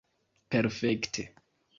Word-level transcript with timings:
perfekte 0.49 1.29